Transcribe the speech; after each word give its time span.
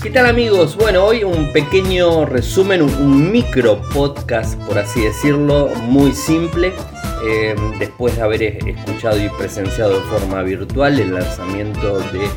¿Qué 0.00 0.10
tal 0.10 0.26
amigos? 0.26 0.76
Bueno, 0.76 1.04
hoy 1.04 1.24
un 1.24 1.52
pequeño 1.52 2.24
resumen, 2.24 2.82
un 2.82 3.32
micro 3.32 3.82
podcast, 3.92 4.56
por 4.62 4.78
así 4.78 5.00
decirlo, 5.00 5.70
muy 5.88 6.12
simple. 6.12 6.72
Eh, 7.26 7.56
después 7.80 8.14
de 8.14 8.22
haber 8.22 8.42
escuchado 8.44 9.20
y 9.20 9.28
presenciado 9.30 9.98
de 9.98 10.06
forma 10.06 10.42
virtual 10.42 11.00
el 11.00 11.14
lanzamiento 11.14 11.98
de 11.98 12.28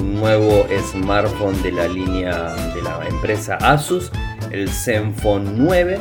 un 0.00 0.14
nuevo 0.14 0.64
smartphone 0.92 1.60
de 1.64 1.72
la 1.72 1.88
línea 1.88 2.54
de 2.72 2.82
la 2.82 3.00
empresa 3.08 3.56
Asus, 3.56 4.12
el 4.52 4.68
Zenfone 4.68 5.50
9. 5.56 5.98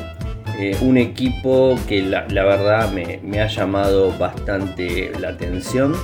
Eh, 0.59 0.77
un 0.81 0.97
equipo 0.97 1.79
que 1.87 2.03
la, 2.03 2.27
verdad 2.27 2.91
me, 2.91 3.41
ha 3.41 3.47
llamado 3.47 4.15
bastante 4.19 5.11
la 5.19 5.29
atención. 5.29 5.95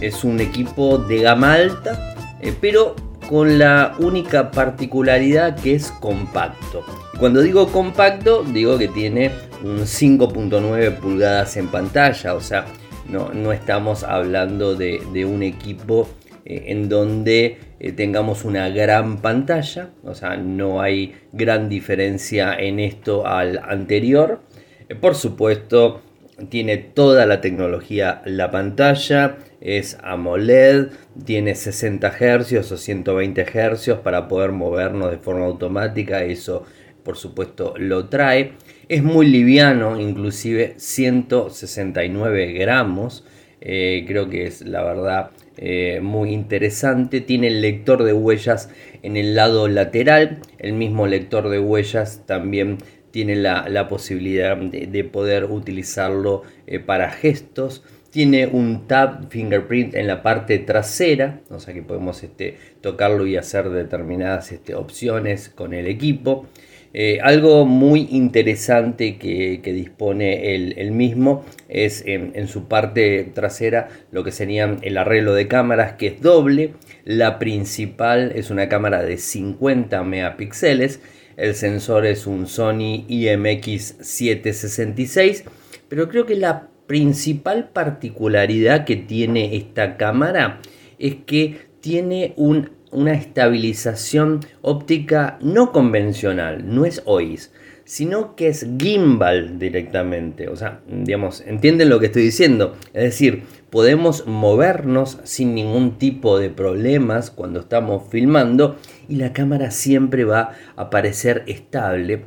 Es 0.00 0.24
un 0.24 0.40
equipo 0.40 0.98
de 0.98 1.22
gama 1.22 1.52
alta, 1.54 2.14
eh, 2.40 2.52
pero 2.60 2.96
con 3.28 3.58
la 3.58 3.94
única 3.98 4.50
particularidad 4.50 5.60
que 5.60 5.74
es 5.74 5.92
compacto. 5.92 6.82
Cuando 7.18 7.42
digo 7.42 7.68
compacto, 7.68 8.42
digo 8.42 8.78
que 8.78 8.88
tiene 8.88 9.30
un 9.62 9.80
5.9 9.80 10.96
pulgadas 10.96 11.56
en 11.56 11.68
pantalla, 11.68 12.34
o 12.34 12.40
sea, 12.40 12.64
no, 13.08 13.30
no 13.32 13.52
estamos 13.52 14.02
hablando 14.02 14.74
de, 14.74 15.24
un 15.26 15.42
equipo 15.42 16.08
eh, 16.44 16.64
en 16.68 16.88
donde 16.88 17.58
eh, 17.80 17.92
tengamos 17.92 18.44
una 18.44 18.70
gran 18.70 19.18
pantalla, 19.18 19.90
o 20.04 20.14
sea, 20.14 20.36
no 20.36 20.80
hay 20.80 21.14
gran 21.32 21.68
diferencia 21.68 22.54
en 22.54 22.80
esto 22.80 23.26
al 23.26 23.58
anterior. 23.58 24.40
Eh, 24.88 24.94
por 24.94 25.14
supuesto, 25.14 26.00
tiene 26.48 26.78
toda 26.78 27.26
la 27.26 27.40
tecnología 27.40 28.22
la 28.24 28.50
pantalla, 28.50 29.36
es 29.60 29.98
AMOLED, 30.02 30.88
tiene 31.24 31.54
60 31.54 32.10
Hz 32.10 32.72
o 32.72 32.76
120 32.76 33.44
Hz 33.44 33.94
para 34.02 34.28
poder 34.28 34.52
movernos 34.52 35.10
de 35.10 35.18
forma 35.18 35.46
automática, 35.46 36.24
eso 36.24 36.64
por 37.02 37.16
supuesto 37.16 37.74
lo 37.78 38.08
trae. 38.08 38.52
Es 38.88 39.02
muy 39.02 39.26
liviano, 39.26 40.00
inclusive 40.00 40.74
169 40.76 42.52
gramos, 42.52 43.24
eh, 43.60 44.04
creo 44.06 44.30
que 44.30 44.46
es 44.46 44.62
la 44.62 44.82
verdad 44.84 45.30
eh, 45.56 46.00
muy 46.00 46.32
interesante. 46.32 47.20
Tiene 47.20 47.48
el 47.48 47.60
lector 47.60 48.04
de 48.04 48.12
huellas 48.12 48.70
en 49.02 49.16
el 49.16 49.34
lado 49.34 49.68
lateral, 49.68 50.38
el 50.58 50.74
mismo 50.74 51.06
lector 51.06 51.48
de 51.48 51.58
huellas 51.58 52.22
también 52.26 52.78
tiene 53.10 53.36
la, 53.36 53.88
posibilidad 53.88 54.56
de, 54.56 55.04
poder 55.04 55.46
utilizarlo 55.46 56.42
eh, 56.66 56.78
para 56.78 57.10
gestos. 57.10 57.82
Tiene 58.10 58.46
un 58.46 58.86
tab 58.86 59.28
fingerprint 59.28 59.94
en 59.94 60.06
la 60.06 60.22
parte 60.22 60.58
trasera, 60.58 61.40
o 61.50 61.60
sea 61.60 61.74
que 61.74 61.82
podemos 61.82 62.22
este, 62.22 62.56
tocarlo 62.80 63.26
y 63.26 63.36
hacer 63.36 63.68
determinadas 63.68 64.52
este, 64.52 64.74
opciones 64.74 65.50
con 65.50 65.74
el 65.74 65.86
equipo. 65.86 66.46
Eh, 66.94 67.18
algo 67.22 67.66
muy 67.66 68.08
interesante 68.10 69.18
que, 69.18 69.60
dispone 69.62 70.54
el, 70.54 70.90
mismo 70.92 71.44
es 71.68 72.02
en, 72.06 72.48
su 72.48 72.66
parte 72.66 73.30
trasera 73.34 73.90
lo 74.10 74.24
que 74.24 74.32
sería 74.32 74.78
el 74.80 74.96
arreglo 74.96 75.34
de 75.34 75.48
cámaras 75.48 75.92
que 75.94 76.06
es 76.06 76.22
doble. 76.22 76.72
La 77.04 77.38
principal 77.38 78.32
es 78.34 78.48
una 78.50 78.70
cámara 78.70 79.02
de 79.02 79.18
50 79.18 80.02
megapíxeles. 80.02 81.00
El 81.36 81.54
sensor 81.54 82.06
es 82.06 82.26
un 82.26 82.46
Sony 82.46 83.04
IMX766. 83.08 85.44
Pero 85.88 86.08
creo 86.08 86.24
que 86.26 86.36
la 86.36 86.68
principal 86.88 87.68
particularidad 87.68 88.84
que 88.84 88.96
tiene 88.96 89.54
esta 89.56 89.96
cámara 89.96 90.60
es 90.98 91.14
que 91.26 91.68
tiene 91.80 92.34
una 92.36 93.12
estabilización 93.12 94.40
óptica 94.62 95.38
no 95.40 95.70
convencional, 95.70 96.74
no 96.74 96.84
es 96.84 97.02
OIS, 97.04 97.52
sino 97.84 98.34
que 98.36 98.48
es 98.48 98.66
gimbal 98.78 99.58
directamente. 99.58 100.48
O 100.48 100.56
sea, 100.56 100.80
digamos, 100.90 101.42
entienden 101.46 101.90
lo 101.90 102.00
que 102.00 102.06
estoy 102.06 102.22
diciendo. 102.22 102.76
Es 102.92 103.04
decir, 103.04 103.44
podemos 103.70 104.26
movernos 104.26 105.20
sin 105.24 105.54
ningún 105.54 105.98
tipo 105.98 106.38
de 106.38 106.50
problemas 106.50 107.30
cuando 107.30 107.60
estamos 107.60 108.02
filmando 108.10 108.76
y 109.08 109.16
la 109.16 109.32
cámara 109.32 109.70
siempre 109.70 110.24
va 110.24 110.52
a 110.74 110.90
parecer 110.90 111.44
estable 111.46 112.24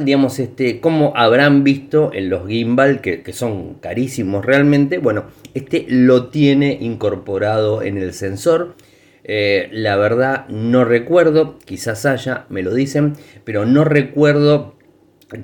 digamos, 0.00 0.38
este, 0.38 0.80
como 0.80 1.12
habrán 1.16 1.64
visto 1.64 2.10
en 2.12 2.30
los 2.30 2.46
gimbal, 2.46 3.00
que, 3.00 3.32
son 3.32 3.74
carísimos 3.74 4.44
realmente, 4.44 4.98
bueno, 4.98 5.24
este 5.54 5.86
lo 5.88 6.28
tiene 6.28 6.78
incorporado 6.80 7.82
en 7.82 7.98
el 7.98 8.12
sensor. 8.12 8.76
Eh, 9.24 9.68
la 9.72 9.96
verdad 9.96 10.46
no 10.48 10.84
recuerdo, 10.84 11.58
quizás 11.64 12.06
haya, 12.06 12.46
me 12.48 12.62
lo 12.62 12.72
dicen, 12.72 13.14
pero 13.44 13.66
no 13.66 13.84
recuerdo 13.84 14.76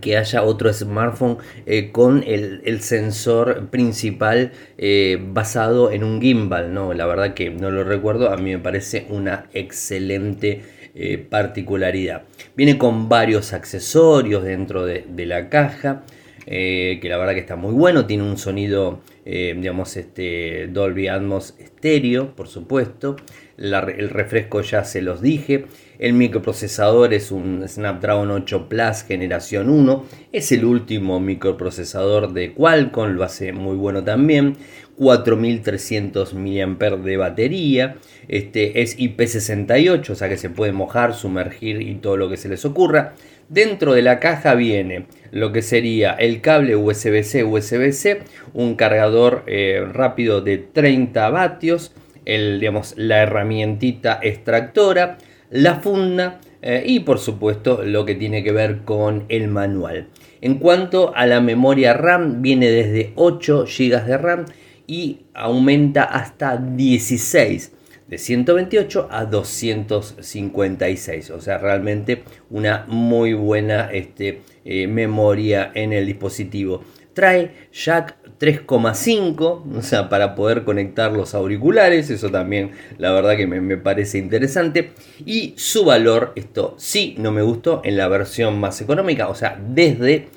que 0.01 0.17
haya 0.17 0.45
otro 0.45 0.73
smartphone 0.73 1.39
eh, 1.67 1.91
con 1.91 2.23
el, 2.25 2.81
sensor 2.81 3.69
principal 3.71 4.53
eh, 4.79 5.19
basado 5.21 5.91
en 5.91 6.05
un 6.05 6.21
gimbal, 6.21 6.73
no, 6.73 6.95
la 6.95 7.07
verdad 7.07 7.35
que 7.35 7.51
no 7.51 7.73
lo 7.73 7.83
recuerdo, 7.83 8.31
a 8.31 8.37
mí 8.37 8.53
me 8.53 8.61
parece 8.61 9.07
una 9.11 9.47
excelente 9.53 10.63
eh, 10.95 11.19
particularidad. 11.19 12.25
Viene 12.57 12.77
con 12.77 13.09
varios 13.09 13.53
accesorios 13.53 14.45
dentro 14.45 14.85
de, 14.85 15.27
la 15.27 15.49
caja. 15.49 16.05
Eh, 16.45 16.99
que 17.01 17.09
la 17.09 17.19
verdad 17.19 17.35
que 17.35 17.41
está 17.41 17.55
muy 17.55 17.73
bueno, 17.73 18.05
tiene 18.05 18.25
un 18.25 18.37
sonido, 18.37 19.01
eh, 19.25 19.55
digamos, 19.57 19.97
este 19.97 20.67
Dolby 20.67 21.07
Atmos 21.07 21.55
estéreo, 21.61 22.35
por 22.35 22.49
supuesto, 22.49 23.15
el 23.57 24.11
refresco 24.11 24.61
ya 24.61 24.83
se 24.83 25.03
los 25.03 25.23
dije, 25.23 25.67
el 26.01 26.15
microprocesador 26.15 27.15
es 27.15 27.31
un 27.31 27.63
Snapdragon 27.69 28.31
8 28.33 28.69
Plus 28.69 29.05
generación 29.05 29.71
1, 29.71 30.05
es 30.33 30.51
el 30.51 30.65
último 30.65 31.21
microprocesador 31.21 32.33
de 32.33 32.55
Qualcomm, 32.55 33.11
lo 33.11 33.23
hace 33.23 33.53
muy 33.53 33.77
bueno 33.77 34.03
también, 34.03 34.57
4300 35.03 36.35
mAh 36.35 36.97
de 36.97 37.17
batería, 37.17 37.97
este 38.29 38.83
es 38.83 38.97
IP68, 38.97 40.11
o 40.11 40.15
sea 40.15 40.29
que 40.29 40.37
se 40.37 40.49
puede 40.49 40.71
mojar, 40.71 41.15
sumergir 41.15 41.83
y 41.83 41.97
todo 41.97 42.17
lo 42.17 42.29
que 42.29 42.37
se 42.37 42.49
les 42.49 42.65
ocurra. 42.65 43.15
Dentro 43.49 43.95
de 43.95 44.03
la 44.03 44.21
caja 44.21 44.55
viene 44.55 45.07
lo 45.33 45.51
que 45.51 45.63
sería 45.63 46.13
el 46.13 46.41
cable 46.41 46.77
USB-C, 46.77 47.43
USB-C, 47.43 48.21
un 48.55 48.77
cargador 48.77 49.43
eh, 49.49 49.85
rápido 49.93 50.41
de 50.41 50.59
30 50.59 51.29
vatios, 51.31 51.93
el, 52.25 52.61
digamos, 52.61 52.95
la 52.97 53.23
herramientita 53.23 54.21
extractora, 54.23 55.19
la 55.51 55.81
funda 55.81 56.41
eh, 56.63 56.85
y 56.87 57.01
por 57.01 57.19
supuesto 57.19 57.83
lo 57.83 58.05
que 58.05 58.15
tiene 58.15 58.45
que 58.45 58.53
ver 58.53 58.83
con 58.85 59.25
el 59.29 59.49
manual. 59.49 60.07
En 60.41 60.59
cuanto 60.59 61.13
a 61.15 61.27
la 61.27 61.41
memoria 61.41 61.93
RAM, 61.93 62.41
viene 62.41 62.71
desde 62.71 63.13
8 63.17 63.65
GB 63.67 64.05
de 64.05 64.17
RAM 64.17 64.45
y 64.87 65.21
aumenta 65.35 66.05
hasta 66.05 66.57
16 66.57 67.73
de 68.13 68.19
128 68.19 69.09
a 69.11 69.25
256 69.25 71.31
o 71.31 71.41
sea 71.41 71.57
realmente 71.57 72.25
una 72.51 72.85
muy 72.87 73.33
buena 73.33 73.91
este, 73.91 74.43
eh, 74.65 74.87
memoria 74.87 75.73
en 75.75 75.93
el 75.93 76.07
dispositivo. 76.07 76.85
Trae 77.15 77.69
jack 77.73 78.17
3,5 78.39 79.79
o 79.79 79.83
sea 79.83 80.09
para 80.09 80.35
poder 80.35 80.65
conectar 80.65 81.13
los 81.13 81.35
auriculares 81.35 82.11
eso 82.11 82.29
también 82.29 82.73
la 82.99 83.13
verdad 83.13 83.37
que 83.37 83.47
me, 83.47 83.77
parece 83.79 84.19
interesante. 84.19 84.93
Y 85.25 85.55
su 85.57 85.87
valor 85.87 86.33
esto 86.37 86.75
sí 86.77 87.15
no 87.19 87.33
me 87.33 87.41
gustó 87.41 87.81
en 87.83 87.97
la 87.97 88.09
versión 88.09 88.61
más 88.61 88.79
económica 88.83 89.29
o 89.29 89.35
sea 89.35 89.59
desde 89.69 90.29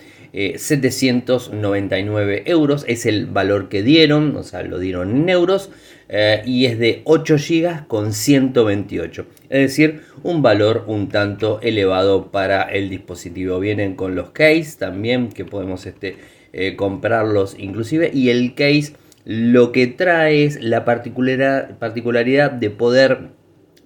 799 0.57 2.35
eh, 2.35 2.43
euros 2.45 2.83
es 2.87 3.05
el 3.05 3.25
valor 3.25 3.69
que 3.69 3.83
dieron, 3.83 4.35
o 4.35 4.43
sea, 4.43 4.63
lo 4.63 4.79
dieron 4.79 5.11
en 5.11 5.29
euros, 5.29 5.69
eh, 6.09 6.41
y 6.45 6.65
es 6.65 6.77
de 6.77 7.01
8 7.05 7.35
GB 7.37 7.87
con 7.87 8.11
128, 8.11 9.25
es 9.49 9.59
decir, 9.59 10.01
un 10.23 10.41
valor 10.41 10.83
un 10.87 11.07
tanto 11.07 11.59
elevado 11.61 12.31
para 12.31 12.63
el 12.63 12.89
dispositivo. 12.89 13.59
Vienen 13.59 13.95
con 13.95 14.15
los 14.15 14.31
case 14.31 14.75
también, 14.77 15.29
que 15.29 15.45
podemos 15.45 15.85
este, 15.85 16.17
eh, 16.51 16.75
comprarlos 16.75 17.55
inclusive, 17.57 18.11
y 18.13 18.29
el 18.29 18.55
case 18.55 18.93
lo 19.23 19.71
que 19.71 19.87
trae 19.87 20.43
es 20.43 20.61
la 20.61 20.85
particularidad 20.85 22.51
de 22.51 22.69
poder 22.69 23.29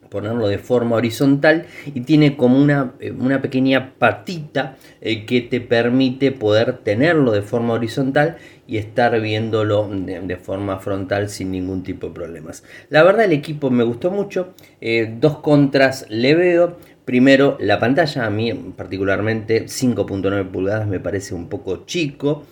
ponerlo 0.10 0.48
de 0.48 0.58
forma 0.58 0.96
horizontal 0.96 1.66
y 1.86 2.02
tiene 2.02 2.36
como 2.36 2.60
una, 2.60 2.94
eh, 3.00 3.12
una 3.12 3.42
pequeña 3.42 3.94
patita 3.98 4.78
eh, 5.02 5.26
que 5.26 5.42
te 5.42 5.62
permite 5.62 6.32
poder 6.32 6.80
tenerlo 6.80 7.32
de 7.32 7.42
forma 7.42 7.74
horizontal 7.74 8.38
y 8.68 8.78
estar 8.78 9.20
viéndolo 9.20 9.90
de, 9.90 10.38
forma 10.38 10.80
frontal 10.80 11.30
sin 11.30 11.52
ningún 11.52 11.84
tipo 11.84 12.08
de 12.08 12.14
problemas. 12.14 12.64
La 12.90 13.04
verdad 13.04 13.26
el 13.26 13.34
equipo 13.34 13.70
me 13.70 13.84
gustó 13.84 14.12
mucho, 14.12 14.54
eh, 14.82 15.16
dos 15.20 15.40
contras 15.40 16.06
le 16.10 16.36
veo. 16.36 16.78
Primero, 17.06 17.58
la 17.60 17.80
pantalla 17.80 18.28
a 18.28 18.30
mí 18.30 18.54
particularmente 18.78 19.66
5.9 19.66 20.52
pulgadas 20.52 20.88
me 20.88 21.00
parece 21.00 21.34
un 21.34 21.50
poco 21.50 21.88
chico, 21.88 22.46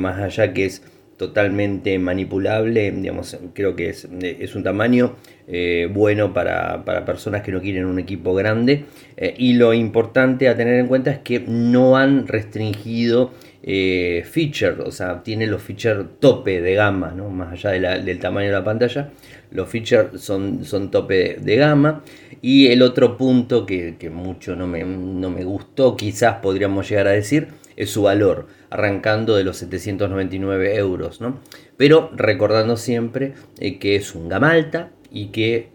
más 0.00 0.18
allá 0.18 0.52
que 0.52 0.64
es 0.64 0.82
totalmente 1.16 1.98
manipulable, 1.98 2.90
digamos, 2.90 3.38
creo 3.54 3.76
que 3.76 3.90
es, 3.90 4.08
es 4.22 4.54
un 4.54 4.62
tamaño 4.62 5.14
eh, 5.48 5.88
bueno 5.92 6.32
para, 6.32 6.84
personas 7.04 7.42
que 7.42 7.52
no 7.52 7.60
quieren 7.60 7.86
un 7.86 7.98
equipo 7.98 8.34
grande. 8.34 8.84
Eh, 9.16 9.34
y 9.36 9.54
lo 9.54 9.74
importante 9.74 10.48
a 10.48 10.56
tener 10.56 10.78
en 10.78 10.86
cuenta 10.86 11.10
es 11.10 11.18
que 11.18 11.40
no 11.40 11.96
han 11.96 12.26
restringido 12.26 13.32
eh, 13.62 14.24
feature, 14.28 14.82
o 14.82 14.90
sea, 14.90 15.22
tiene 15.22 15.46
los 15.46 15.62
features 15.62 16.04
tope 16.18 16.60
de 16.60 16.74
gama, 16.74 17.12
¿no? 17.16 17.28
más 17.30 17.52
allá 17.52 17.98
del 17.98 18.18
tamaño 18.18 18.48
de 18.48 18.52
la 18.52 18.64
pantalla, 18.64 19.10
los 19.52 19.68
features 19.68 20.20
son, 20.20 20.64
son 20.64 20.90
tope 20.90 21.36
de, 21.40 21.56
gama. 21.56 22.02
Y 22.40 22.68
el 22.68 22.82
otro 22.82 23.16
punto 23.16 23.64
que, 23.64 23.96
mucho 24.12 24.56
no 24.56 24.66
me, 24.66 24.82
no 24.84 25.30
me 25.30 25.44
gustó, 25.44 25.96
quizás 25.96 26.36
podríamos 26.42 26.88
llegar 26.88 27.06
a 27.06 27.12
decir, 27.12 27.48
es 27.76 27.90
su 27.90 28.02
valor, 28.02 28.48
arrancando 28.70 29.36
de 29.36 29.44
los 29.44 29.58
799 29.58 30.76
euros, 30.76 31.20
¿no? 31.20 31.38
Pero 31.76 32.10
recordando 32.14 32.76
siempre 32.76 33.34
eh, 33.60 33.78
que 33.78 33.96
es 33.96 34.14
un 34.14 34.28
gama 34.28 34.50
alta 34.50 34.90
y 35.10 35.26
que 35.26 35.68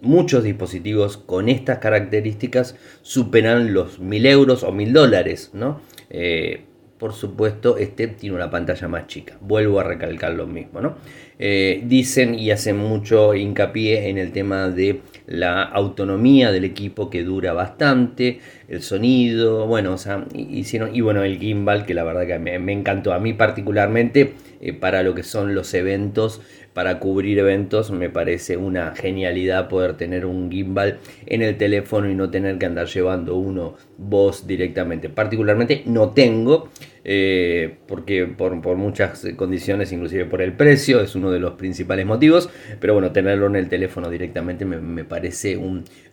muchos 0.00 0.44
dispositivos 0.44 1.16
con 1.16 1.48
estas 1.48 1.78
características 1.78 2.76
superan 3.02 3.74
los 3.74 3.98
1000 3.98 4.26
euros 4.26 4.62
o 4.62 4.72
1000 4.72 4.92
dólares, 4.92 5.50
¿no? 5.52 5.80
Eh, 6.10 6.64
por 7.04 7.12
supuesto, 7.12 7.76
este 7.76 8.06
tiene 8.06 8.34
una 8.34 8.50
pantalla 8.50 8.88
más 8.88 9.08
chica. 9.08 9.36
Vuelvo 9.42 9.78
a 9.78 9.84
recalcar 9.84 10.32
lo 10.32 10.46
mismo, 10.46 10.80
¿no? 10.80 10.94
Eh, 11.38 11.82
dicen 11.84 12.34
y 12.34 12.50
hacen 12.50 12.78
mucho 12.78 13.34
hincapié 13.34 14.08
en 14.08 14.16
el 14.16 14.32
tema 14.32 14.70
de 14.70 15.02
la 15.26 15.64
autonomía 15.64 16.50
del 16.50 16.64
equipo 16.64 17.10
que 17.10 17.22
dura 17.22 17.52
bastante, 17.52 18.40
el 18.68 18.80
sonido, 18.82 19.66
bueno, 19.66 19.92
o 19.92 19.98
sea, 19.98 20.24
hicieron, 20.34 20.96
y 20.96 21.02
bueno, 21.02 21.22
el 21.24 21.38
gimbal 21.38 21.84
que 21.84 21.92
la 21.92 22.04
verdad 22.04 22.26
que 22.26 22.38
me, 22.38 22.72
encantó 22.72 23.12
a 23.12 23.18
mí 23.18 23.34
particularmente 23.34 24.32
eh, 24.62 24.72
para 24.72 25.02
lo 25.02 25.14
que 25.14 25.24
son 25.24 25.54
los 25.54 25.74
eventos, 25.74 26.40
para 26.72 26.98
cubrir 26.98 27.38
eventos, 27.38 27.90
me 27.90 28.10
parece 28.10 28.56
una 28.56 28.94
genialidad 28.96 29.68
poder 29.68 29.94
tener 29.96 30.26
un 30.26 30.50
gimbal 30.50 30.98
en 31.26 31.42
el 31.42 31.56
teléfono 31.56 32.10
y 32.10 32.14
no 32.14 32.30
tener 32.30 32.58
que 32.58 32.66
andar 32.66 32.86
llevando 32.86 33.36
uno 33.36 33.74
voz 33.96 34.46
directamente. 34.46 35.08
Particularmente 35.08 35.82
no 35.86 36.10
tengo, 36.10 36.70
eh, 37.04 37.76
porque 37.86 38.26
por, 38.26 38.54
muchas 38.76 39.26
condiciones, 39.36 39.92
inclusive 39.92 40.24
por 40.24 40.40
el 40.40 40.54
precio, 40.54 41.00
es 41.00 41.14
uno 41.14 41.30
de 41.30 41.38
los 41.38 41.52
principales 41.52 42.06
motivos, 42.06 42.48
pero 42.80 42.94
bueno, 42.94 43.12
tenerlo 43.12 43.46
en 43.46 43.56
el 43.56 43.68
teléfono 43.68 44.08
directamente 44.08 44.64
me, 44.64 45.04
parece 45.04 45.60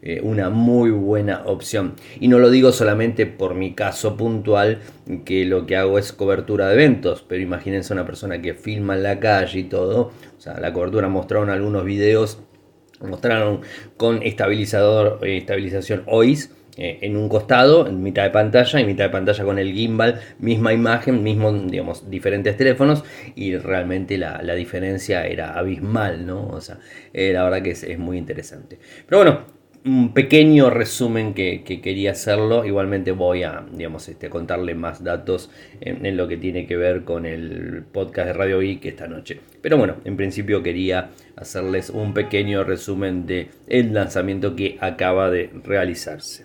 eh, 0.01 0.19
una 0.21 0.49
muy 0.49 0.91
buena 0.91 1.43
opción. 1.45 1.93
Y 2.19 2.27
no 2.27 2.39
lo 2.39 2.49
digo 2.49 2.73
solamente 2.73 3.25
por 3.25 3.55
mi 3.55 3.73
caso 3.73 4.17
puntual, 4.17 4.79
que 5.25 5.45
lo 5.45 5.65
que 5.65 5.77
hago 5.77 5.97
es 5.97 6.11
cobertura 6.11 6.67
de 6.67 6.73
eventos, 6.73 7.23
pero 7.27 7.41
imagínense 7.41 7.93
una 7.93 8.05
persona 8.05 8.41
que 8.41 8.53
filma 8.53 8.95
en 8.95 9.03
la 9.03 9.19
calle 9.19 9.59
y 9.59 9.63
todo, 9.63 10.11
o 10.37 10.41
sea, 10.41 10.59
la 10.59 10.73
cobertura 10.73 11.07
mostraron 11.07 11.49
algunos 11.49 11.85
videos, 11.85 12.39
mostraron 13.01 13.61
con 13.97 14.21
estabilizador, 14.23 15.19
eh, 15.25 15.37
estabilización 15.37 16.03
OIS, 16.05 16.51
eh, 16.77 16.99
en 17.01 17.17
un 17.17 17.27
costado, 17.29 17.87
en 17.87 18.01
mitad 18.01 18.23
de 18.23 18.29
pantalla, 18.29 18.79
y 18.79 18.85
mitad 18.85 19.05
de 19.05 19.09
pantalla 19.09 19.43
con 19.43 19.59
el 19.59 19.73
gimbal, 19.73 20.21
misma 20.39 20.73
imagen, 20.73 21.23
mismo, 21.23 21.51
digamos, 21.51 22.09
diferentes 22.09 22.55
teléfonos, 22.57 23.03
y 23.35 23.57
realmente 23.57 24.17
la, 24.17 24.41
diferencia 24.55 25.25
era 25.25 25.57
abismal, 25.57 26.25
¿no? 26.25 26.47
O 26.47 26.61
sea, 26.61 26.77
eh, 27.13 27.31
la 27.33 27.43
verdad 27.43 27.61
que 27.61 27.71
es, 27.71 27.83
es 27.83 27.97
muy 27.97 28.17
interesante. 28.17 28.77
Pero 29.07 29.23
bueno, 29.23 29.61
un 29.83 30.13
pequeño 30.13 30.69
resumen 30.69 31.33
que, 31.33 31.63
quería 31.63 32.11
hacerlo. 32.11 32.65
Igualmente 32.65 33.11
voy 33.11 33.43
a, 33.43 33.65
digamos, 33.71 34.07
este, 34.09 34.29
contarle 34.29 34.75
más 34.75 35.03
datos 35.03 35.49
en, 35.79 36.15
lo 36.15 36.27
que 36.27 36.37
tiene 36.37 36.67
que 36.67 36.77
ver 36.77 37.03
con 37.03 37.25
el 37.25 37.83
podcast 37.91 38.27
de 38.27 38.33
Radio 38.33 38.59
Geek 38.59 38.85
esta 38.85 39.07
noche. 39.07 39.39
Pero 39.61 39.77
bueno, 39.77 39.95
en 40.05 40.17
principio 40.17 40.61
quería 40.61 41.09
hacerles 41.35 41.89
un 41.89 42.13
pequeño 42.13 42.63
resumen 42.63 43.25
de 43.25 43.49
el 43.67 43.93
lanzamiento 43.93 44.55
que 44.55 44.77
acaba 44.79 45.31
de 45.31 45.49
realizarse. 45.63 46.39